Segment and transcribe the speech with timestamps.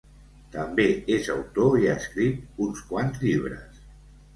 [0.55, 0.85] També
[1.19, 3.89] és autor i ha escrit uns quants llibres.